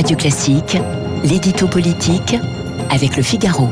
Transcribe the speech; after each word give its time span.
Radio 0.00 0.16
Classique, 0.16 0.78
l'édito 1.24 1.68
politique 1.68 2.34
avec 2.90 3.18
le 3.18 3.22
Figaro. 3.22 3.68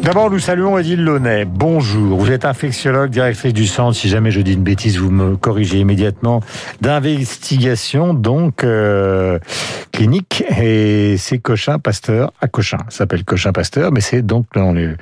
D'abord, 0.00 0.30
nous 0.30 0.38
saluons 0.38 0.72
Odile 0.72 1.04
Launay. 1.04 1.44
Bonjour. 1.44 2.18
Vous 2.18 2.30
êtes 2.32 2.46
infectiologue, 2.46 3.10
directrice 3.10 3.52
du 3.52 3.66
centre, 3.66 3.94
si 3.94 4.08
jamais 4.08 4.30
je 4.30 4.40
dis 4.40 4.54
une 4.54 4.62
bêtise, 4.62 4.96
vous 4.96 5.10
me 5.10 5.36
corrigez 5.36 5.80
immédiatement, 5.80 6.40
d'investigation, 6.80 8.14
donc, 8.14 8.64
euh, 8.64 9.38
clinique. 9.92 10.44
Et 10.58 11.16
c'est 11.18 11.40
Cochin 11.40 11.78
Pasteur 11.78 12.32
à 12.40 12.48
Cochin. 12.48 12.78
Ça 12.88 13.00
s'appelle 13.00 13.24
Cochin 13.24 13.52
Pasteur, 13.52 13.92
mais 13.92 14.00
c'est 14.00 14.22
donc 14.22 14.46
dans 14.54 14.72
les 14.72 14.94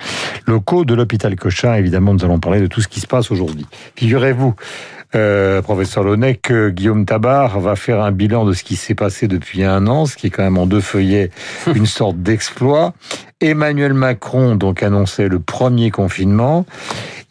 locaux 0.48 0.84
de 0.84 0.94
l'hôpital 0.94 1.36
Cochin. 1.36 1.74
Évidemment, 1.76 2.14
nous 2.14 2.24
allons 2.24 2.40
parler 2.40 2.60
de 2.60 2.66
tout 2.66 2.80
ce 2.80 2.88
qui 2.88 2.98
se 2.98 3.06
passe 3.06 3.30
aujourd'hui. 3.30 3.64
Figurez-vous, 3.94 4.56
euh, 5.14 5.60
professeur 5.62 6.04
que 6.42 6.70
Guillaume 6.70 7.04
Tabar 7.04 7.58
va 7.60 7.76
faire 7.76 8.00
un 8.00 8.12
bilan 8.12 8.44
de 8.44 8.52
ce 8.52 8.62
qui 8.62 8.76
s'est 8.76 8.94
passé 8.94 9.28
depuis 9.28 9.64
un 9.64 9.86
an, 9.86 10.06
ce 10.06 10.16
qui 10.16 10.28
est 10.28 10.30
quand 10.30 10.42
même 10.42 10.58
en 10.58 10.66
deux 10.66 10.80
feuillets 10.80 11.30
une 11.74 11.86
sorte 11.86 12.18
d'exploit. 12.18 12.94
Emmanuel 13.40 13.94
Macron 13.94 14.54
donc 14.54 14.82
annonçait 14.82 15.28
le 15.28 15.40
premier 15.40 15.90
confinement. 15.90 16.66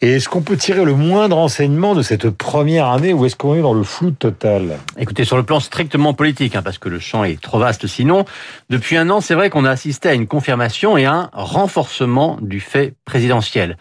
Et 0.02 0.12
est-ce 0.12 0.30
qu'on 0.30 0.40
peut 0.40 0.56
tirer 0.56 0.86
le 0.86 0.94
moindre 0.94 1.36
enseignement 1.36 1.94
de 1.94 2.00
cette 2.00 2.30
première 2.30 2.86
année 2.86 3.12
ou 3.12 3.26
est-ce 3.26 3.36
qu'on 3.36 3.54
est 3.54 3.60
dans 3.60 3.74
le 3.74 3.82
flou 3.82 4.10
total? 4.12 4.78
Écoutez, 4.96 5.24
sur 5.24 5.36
le 5.36 5.42
plan 5.42 5.60
strictement 5.60 6.14
politique, 6.14 6.56
hein, 6.56 6.62
parce 6.62 6.78
que 6.78 6.88
le 6.88 6.98
champ 6.98 7.22
est 7.22 7.38
trop 7.38 7.58
vaste 7.58 7.86
sinon, 7.86 8.24
depuis 8.70 8.96
un 8.96 9.10
an, 9.10 9.20
c'est 9.20 9.34
vrai 9.34 9.50
qu'on 9.50 9.66
a 9.66 9.70
assisté 9.70 10.08
à 10.08 10.14
une 10.14 10.26
confirmation 10.26 10.96
et 10.96 11.04
à 11.04 11.12
un 11.12 11.30
renforcement 11.34 12.38
du 12.40 12.60
fait 12.60 12.94
présidentiel. 13.04 13.76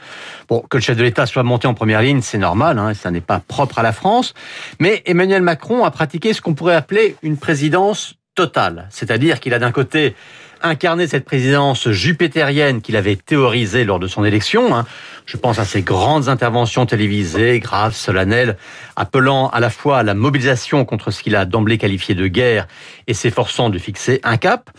Bon, 0.50 0.62
que 0.70 0.76
le 0.76 0.84
chef 0.84 0.98
de 0.98 1.04
l'État 1.04 1.26
soit 1.26 1.44
monté 1.44 1.68
en 1.68 1.74
première 1.74 2.02
ligne, 2.02 2.22
c'est 2.22 2.38
normal, 2.38 2.80
hein, 2.80 2.94
ça 2.94 3.12
n'est 3.12 3.22
pas 3.22 3.40
propre 3.40 3.80
à 3.80 3.84
la 3.84 3.89
France, 3.92 4.34
mais 4.80 5.02
Emmanuel 5.06 5.42
Macron 5.42 5.84
a 5.84 5.92
pratiqué 5.92 6.34
ce 6.34 6.42
qu'on 6.42 6.54
pourrait 6.54 6.76
appeler 6.76 7.16
une 7.22 7.38
présidence 7.38 8.16
totale, 8.36 8.88
c'est-à-dire 8.90 9.40
qu'il 9.40 9.54
a 9.54 9.60
d'un 9.60 9.72
côté 9.72 10.16
incarner 10.62 11.08
cette 11.08 11.26
présidence 11.26 11.90
jupitérienne 11.90 12.82
qu'il 12.82 12.96
avait 12.96 13.16
théorisée 13.16 13.86
lors 13.86 14.00
de 14.00 14.08
son 14.08 14.26
élection. 14.26 14.76
Hein. 14.76 14.86
Je 15.26 15.38
pense 15.38 15.60
à 15.60 15.66
ses 15.66 15.82
grandes 15.82 16.28
interventions 16.28 16.86
télévisées, 16.86 17.60
graves, 17.60 17.94
solennelles, 17.94 18.58
appelant 18.96 19.50
à 19.50 19.60
la 19.60 19.70
fois 19.70 20.00
à 20.00 20.04
la 20.04 20.14
mobilisation 20.14 20.86
contre 20.86 21.12
ce 21.12 21.24
qu'il 21.24 21.36
a 21.36 21.46
d'emblée 21.46 21.78
qualifié 21.78 22.16
de 22.16 22.28
guerre 22.28 22.68
et 23.08 23.14
s'efforçant 23.14 23.70
de 23.70 23.78
fixer 23.78 24.20
un 24.24 24.38
cap. 24.38 24.70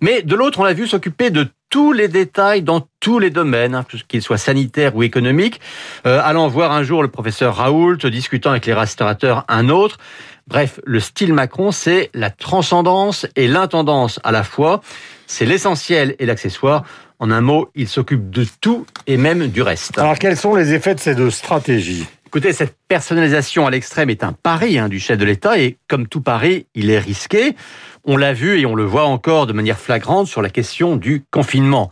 Mais 0.00 0.22
de 0.22 0.34
l'autre, 0.34 0.60
on 0.60 0.64
l'a 0.64 0.72
vu 0.72 0.86
s'occuper 0.86 1.30
de 1.30 1.48
tous 1.70 1.92
les 1.92 2.08
détails 2.08 2.62
dans 2.62 2.86
tous 3.00 3.18
les 3.18 3.30
domaines, 3.30 3.74
hein, 3.74 3.84
qu'ils 4.08 4.22
soient 4.22 4.38
sanitaires 4.38 4.96
ou 4.96 5.02
économiques, 5.02 5.60
euh, 6.06 6.20
allant 6.22 6.48
voir 6.48 6.72
un 6.72 6.82
jour 6.82 7.02
le 7.02 7.08
professeur 7.08 7.56
Raoult, 7.56 7.96
discutant 7.96 8.50
avec 8.50 8.66
les 8.66 8.74
restaurateurs 8.74 9.44
un 9.48 9.68
autre. 9.68 9.98
Bref, 10.46 10.80
le 10.84 10.98
style 10.98 11.34
Macron, 11.34 11.72
c'est 11.72 12.10
la 12.14 12.30
transcendance 12.30 13.26
et 13.36 13.48
l'intendance 13.48 14.18
à 14.24 14.32
la 14.32 14.44
fois. 14.44 14.80
C'est 15.26 15.44
l'essentiel 15.44 16.16
et 16.18 16.26
l'accessoire. 16.26 16.84
En 17.18 17.30
un 17.30 17.40
mot, 17.40 17.68
il 17.74 17.88
s'occupe 17.88 18.30
de 18.30 18.46
tout 18.60 18.86
et 19.06 19.16
même 19.16 19.48
du 19.48 19.60
reste. 19.60 19.98
Alors, 19.98 20.18
quels 20.18 20.36
sont 20.36 20.54
les 20.54 20.72
effets 20.72 20.94
de 20.94 21.00
ces 21.00 21.14
deux 21.14 21.30
stratégies? 21.30 22.06
Écoutez, 22.28 22.52
cette 22.52 22.76
personnalisation 22.88 23.66
à 23.66 23.70
l'extrême 23.70 24.10
est 24.10 24.22
un 24.22 24.34
pari 24.34 24.78
hein, 24.78 24.90
du 24.90 25.00
chef 25.00 25.16
de 25.16 25.24
l'État 25.24 25.58
et 25.58 25.78
comme 25.88 26.06
tout 26.06 26.20
pari, 26.20 26.66
il 26.74 26.90
est 26.90 26.98
risqué. 26.98 27.56
On 28.04 28.18
l'a 28.18 28.34
vu 28.34 28.60
et 28.60 28.66
on 28.66 28.74
le 28.74 28.84
voit 28.84 29.06
encore 29.06 29.46
de 29.46 29.54
manière 29.54 29.78
flagrante 29.78 30.26
sur 30.26 30.42
la 30.42 30.50
question 30.50 30.96
du 30.96 31.24
confinement. 31.30 31.90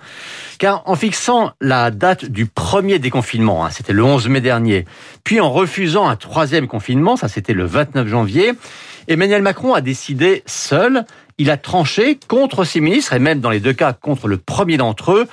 Car 0.59 0.83
en 0.85 0.95
fixant 0.95 1.53
la 1.63 1.91
date 1.91 2.27
du 2.27 2.45
premier 2.45 2.99
déconfinement, 2.99 3.65
hein, 3.65 3.71
c'était 3.71 3.95
le 3.95 4.05
11 4.05 4.29
mai 4.29 4.43
dernier, 4.43 4.85
puis 5.25 5.41
en 5.41 5.51
refusant 5.51 6.07
un 6.07 6.17
troisième 6.17 6.69
confinement, 6.69 7.17
ça 7.17 7.29
c'était 7.29 7.55
le 7.55 7.65
29 7.65 8.07
janvier, 8.07 8.53
Emmanuel 9.09 9.41
Macron 9.41 9.73
a 9.73 9.81
décidé 9.81 10.43
seul, 10.45 11.07
il 11.39 11.51
a 11.51 11.57
tranché 11.57 12.19
contre 12.29 12.65
ses 12.65 12.81
ministres, 12.81 13.13
et 13.13 13.19
même 13.19 13.41
dans 13.41 13.51
les 13.51 13.61
deux 13.61 13.73
cas 13.73 13.93
contre 13.93 14.29
le 14.29 14.39
premier 14.39 14.77
d'entre 14.77 15.13
eux, 15.13 15.29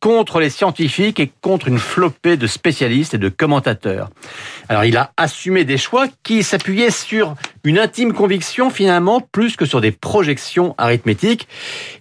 contre 0.00 0.38
les 0.38 0.50
scientifiques 0.50 1.18
et 1.18 1.30
contre 1.40 1.66
une 1.66 1.78
flopée 1.78 2.36
de 2.36 2.46
spécialistes 2.46 3.14
et 3.14 3.18
de 3.18 3.28
commentateurs. 3.28 4.10
Alors 4.68 4.84
il 4.84 4.96
a 4.96 5.12
assumé 5.16 5.64
des 5.64 5.78
choix 5.78 6.06
qui 6.22 6.42
s'appuyaient 6.44 6.92
sur 6.92 7.34
une 7.64 7.78
intime 7.78 8.12
conviction 8.12 8.70
finalement 8.70 9.20
plus 9.20 9.56
que 9.56 9.66
sur 9.66 9.80
des 9.80 9.90
projections 9.90 10.74
arithmétiques. 10.78 11.48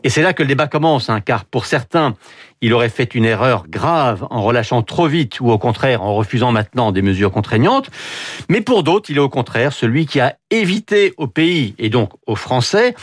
Et 0.03 0.09
c'est 0.09 0.21
là 0.21 0.33
que 0.33 0.43
le 0.43 0.47
débat 0.47 0.67
commence, 0.67 1.09
hein, 1.09 1.21
car 1.21 1.45
pour 1.45 1.65
certains, 1.65 2.15
il 2.61 2.73
aurait 2.73 2.89
fait 2.89 3.15
une 3.15 3.25
erreur 3.25 3.65
grave 3.67 4.27
en 4.29 4.43
relâchant 4.43 4.83
trop 4.83 5.07
vite 5.07 5.39
ou 5.39 5.51
au 5.51 5.57
contraire 5.57 6.03
en 6.03 6.15
refusant 6.15 6.51
maintenant 6.51 6.91
des 6.91 7.01
mesures 7.01 7.31
contraignantes. 7.31 7.89
Mais 8.49 8.61
pour 8.61 8.83
d'autres, 8.83 9.09
il 9.09 9.17
est 9.17 9.21
au 9.21 9.29
contraire 9.29 9.73
celui 9.73 10.05
qui 10.05 10.19
a 10.19 10.35
évité 10.51 11.13
au 11.17 11.27
pays 11.27 11.75
et 11.79 11.89
donc 11.89 12.11
aux 12.27 12.35
Français 12.35 12.95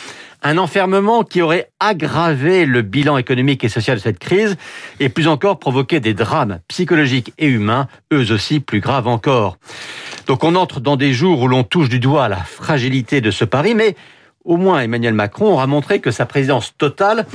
un 0.44 0.59
enfermement 0.59 1.25
qui 1.25 1.41
aurait 1.41 1.71
aggravé 1.81 2.66
le 2.66 2.82
bilan 2.82 3.16
économique 3.16 3.65
et 3.65 3.71
social 3.71 3.97
de 3.97 4.03
cette 4.03 4.19
crise 4.19 4.56
et 5.00 5.09
plus 5.09 5.27
encore 5.27 5.59
provoqué 5.59 6.00
des 6.00 6.12
drames 6.12 6.60
psychologiques 6.69 7.32
et 7.38 7.47
humains, 7.47 7.88
eux 8.12 8.31
aussi 8.31 8.60
plus 8.60 8.81
graves 8.81 9.09
encore. 9.09 9.56
Donc 10.27 10.44
on 10.44 10.55
entre 10.55 10.81
dans 10.81 10.97
des 10.97 11.15
jours 11.15 11.41
où 11.41 11.49
l'on 11.49 11.65
touche 11.65 11.88
du 11.88 11.99
doigt 11.99 12.28
la 12.28 12.37
fragilité 12.37 13.22
de 13.22 13.31
ce 13.31 13.47
pari, 13.47 13.75
mais 13.75 13.97
au 14.44 14.56
moins 14.56 14.81
Emmanuel 14.81 15.15
Macron 15.15 15.53
aura 15.53 15.66
montré 15.66 16.00
que 16.00 16.10
sa 16.10 16.27
présidence 16.27 16.75
totale 16.77 17.27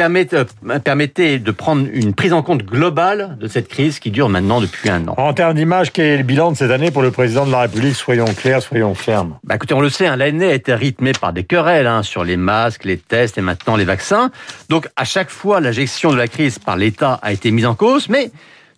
euh, 0.00 0.44
permettait 0.82 1.38
de 1.38 1.50
prendre 1.52 1.86
une 1.92 2.14
prise 2.14 2.32
en 2.32 2.42
compte 2.42 2.64
globale 2.64 3.36
de 3.38 3.46
cette 3.46 3.68
crise 3.68 4.00
qui 4.00 4.10
dure 4.10 4.28
maintenant 4.28 4.60
depuis 4.60 4.90
un 4.90 5.06
an. 5.06 5.14
En 5.16 5.32
termes 5.34 5.54
d'image, 5.54 5.92
quel 5.92 6.06
est 6.06 6.16
le 6.16 6.22
bilan 6.24 6.50
de 6.50 6.56
cette 6.56 6.72
année 6.72 6.90
pour 6.90 7.02
le 7.02 7.12
président 7.12 7.46
de 7.46 7.52
la 7.52 7.60
République? 7.60 7.94
Soyons 7.94 8.24
clairs, 8.24 8.60
soyons 8.60 8.94
fermes. 8.94 9.38
Bah 9.44 9.54
écoutez, 9.54 9.72
on 9.72 9.80
le 9.80 9.90
sait, 9.90 10.06
hein, 10.06 10.16
l'année 10.16 10.50
a 10.50 10.54
été 10.54 10.74
rythmée 10.74 11.12
par 11.12 11.32
des 11.32 11.44
querelles 11.44 11.86
hein, 11.86 12.02
sur 12.02 12.24
les 12.24 12.36
masques, 12.36 12.84
les 12.84 12.96
tests 12.96 13.38
et 13.38 13.40
maintenant 13.40 13.76
les 13.76 13.84
vaccins. 13.84 14.32
Donc 14.68 14.88
à 14.96 15.04
chaque 15.04 15.30
fois, 15.30 15.60
la 15.60 15.70
gestion 15.70 16.10
de 16.10 16.16
la 16.16 16.26
crise 16.26 16.58
par 16.58 16.76
l'État 16.76 17.20
a 17.22 17.32
été 17.32 17.52
mise 17.52 17.66
en 17.66 17.76
cause, 17.76 18.08
mais 18.08 18.32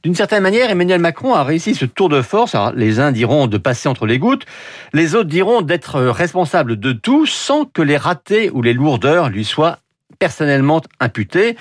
d'une 0.06 0.14
certaine 0.14 0.44
manière, 0.44 0.70
Emmanuel 0.70 1.00
Macron 1.00 1.34
a 1.34 1.42
réussi 1.42 1.74
ce 1.74 1.84
tour 1.84 2.08
de 2.08 2.22
force. 2.22 2.54
Les 2.76 3.00
uns 3.00 3.10
diront 3.10 3.48
de 3.48 3.58
passer 3.58 3.88
entre 3.88 4.06
les 4.06 4.20
gouttes, 4.20 4.46
les 4.92 5.16
autres 5.16 5.28
diront 5.28 5.62
d'être 5.62 6.00
responsable 6.00 6.78
de 6.78 6.92
tout 6.92 7.26
sans 7.26 7.64
que 7.64 7.82
les 7.82 7.96
ratés 7.96 8.48
ou 8.50 8.62
les 8.62 8.72
lourdeurs 8.72 9.30
lui 9.30 9.44
soient 9.44 9.80
personnellement 10.20 10.80
imputé. 11.00 11.56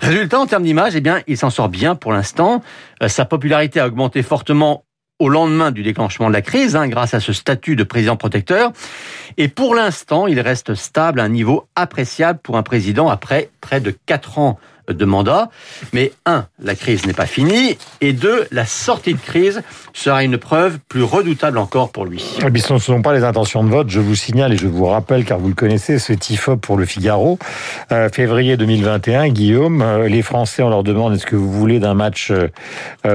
Résultat, 0.00 0.40
en 0.40 0.46
termes 0.46 0.62
d'image, 0.62 0.96
eh 0.96 1.02
bien, 1.02 1.20
il 1.26 1.36
s'en 1.36 1.50
sort 1.50 1.68
bien 1.68 1.94
pour 1.94 2.14
l'instant. 2.14 2.62
Euh, 3.02 3.08
sa 3.08 3.26
popularité 3.26 3.78
a 3.78 3.88
augmenté 3.88 4.22
fortement 4.22 4.86
au 5.18 5.28
lendemain 5.28 5.70
du 5.70 5.82
déclenchement 5.82 6.28
de 6.28 6.32
la 6.32 6.40
crise, 6.40 6.74
hein, 6.74 6.88
grâce 6.88 7.12
à 7.12 7.20
ce 7.20 7.34
statut 7.34 7.76
de 7.76 7.84
président 7.84 8.16
protecteur. 8.16 8.72
Et 9.36 9.48
pour 9.48 9.74
l'instant, 9.74 10.26
il 10.26 10.40
reste 10.40 10.74
stable 10.74 11.20
à 11.20 11.24
un 11.24 11.28
niveau 11.28 11.68
appréciable 11.76 12.38
pour 12.42 12.56
un 12.56 12.62
président 12.62 13.10
après 13.10 13.50
près 13.60 13.82
de 13.82 13.90
quatre 14.06 14.38
ans 14.38 14.58
de 14.88 15.04
mandat. 15.04 15.50
Mais 15.92 16.12
un, 16.26 16.46
la 16.62 16.74
crise 16.74 17.06
n'est 17.06 17.12
pas 17.12 17.26
finie. 17.26 17.78
Et 18.00 18.12
deux, 18.12 18.46
la 18.50 18.66
sortie 18.66 19.14
de 19.14 19.20
crise 19.20 19.62
sera 19.92 20.24
une 20.24 20.38
preuve 20.38 20.78
plus 20.88 21.02
redoutable 21.02 21.58
encore 21.58 21.90
pour 21.90 22.04
lui. 22.04 22.24
Et 22.38 22.58
ce 22.58 22.72
ne 22.72 22.78
sont 22.78 23.02
pas 23.02 23.12
les 23.12 23.24
intentions 23.24 23.64
de 23.64 23.70
vote. 23.70 23.90
Je 23.90 24.00
vous 24.00 24.14
signale 24.14 24.52
et 24.52 24.56
je 24.56 24.66
vous 24.66 24.86
rappelle, 24.86 25.24
car 25.24 25.38
vous 25.38 25.48
le 25.48 25.54
connaissez, 25.54 25.98
ce 25.98 26.12
TIFOP 26.12 26.60
pour 26.60 26.76
le 26.76 26.84
Figaro. 26.84 27.38
Euh, 27.90 28.08
février 28.08 28.56
2021, 28.56 29.28
Guillaume, 29.28 29.82
euh, 29.82 30.08
les 30.08 30.22
Français, 30.22 30.62
on 30.62 30.70
leur 30.70 30.82
demande 30.82 31.14
est-ce 31.14 31.26
que 31.26 31.36
vous 31.36 31.50
voulez 31.50 31.78
d'un 31.78 31.94
match 31.94 32.30
euh, 32.30 32.48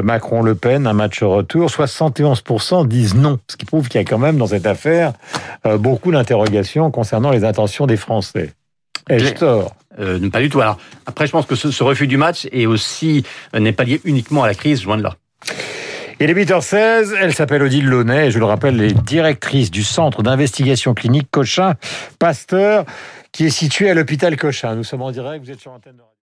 Macron-Le 0.03 0.55
Pen, 0.55 0.87
un 0.87 0.93
match 0.93 1.23
retour? 1.23 1.69
71% 1.69 2.87
disent 2.87 3.15
non. 3.15 3.39
Ce 3.47 3.57
qui 3.57 3.65
prouve 3.65 3.87
qu'il 3.87 3.99
y 3.99 4.03
a 4.03 4.07
quand 4.07 4.17
même 4.17 4.37
dans 4.37 4.47
cette 4.47 4.65
affaire 4.65 5.13
beaucoup 5.79 6.11
d'interrogations 6.11 6.91
concernant 6.91 7.31
les 7.31 7.43
intentions 7.43 7.87
des 7.87 7.97
Français. 7.97 8.53
Ai-je 9.09 9.33
tort 9.33 9.73
euh, 9.99 10.29
Pas 10.29 10.41
du 10.41 10.49
tout. 10.49 10.61
Alors 10.61 10.77
après, 11.05 11.27
je 11.27 11.31
pense 11.31 11.45
que 11.45 11.55
ce, 11.55 11.83
refus 11.83 12.07
du 12.07 12.17
match 12.17 12.47
est 12.51 12.65
aussi 12.65 13.23
euh, 13.55 13.59
n'est 13.59 13.73
pas 13.73 13.83
lié 13.83 14.01
uniquement 14.03 14.43
à 14.43 14.47
la 14.47 14.55
crise, 14.55 14.83
loin 14.85 14.97
de 14.97 15.03
là. 15.03 15.15
Il 16.19 16.29
est 16.29 16.33
8h16, 16.33 17.13
elle 17.19 17.33
s'appelle 17.33 17.61
Odile 17.61 17.85
Launay, 17.85 18.31
je 18.31 18.39
le 18.39 18.45
rappelle, 18.45 18.81
elle 18.81 18.91
est 18.91 19.03
directrice 19.03 19.69
du 19.69 19.83
centre 19.83 20.23
d'investigation 20.23 20.95
clinique 20.95 21.27
Cochin 21.29 21.75
Pasteur, 22.17 22.85
qui 23.31 23.45
est 23.45 23.51
situé 23.51 23.91
à 23.91 23.93
l'hôpital 23.93 24.35
Cochin. 24.35 24.75
Nous 24.75 24.83
sommes 24.83 25.03
en 25.03 25.11
direct, 25.11 25.45
vous 25.45 25.51
êtes 25.51 25.59
sur 25.59 25.71
antenne 25.71 25.95
de 25.95 26.01